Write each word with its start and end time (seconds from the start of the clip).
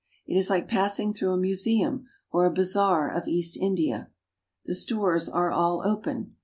It 0.25 0.35
is 0.35 0.49
like 0.49 0.67
passing 0.67 1.13
through 1.13 1.31
a 1.33 1.37
museum 1.37 2.07
or 2.31 2.47
a 2.47 2.51
bazaar 2.51 3.07
of 3.11 3.27
East 3.27 3.55
India. 3.55 4.09
The 4.65 4.73
stores 4.73 5.29
are 5.29 5.51
all 5.51 5.83
open. 5.85 6.37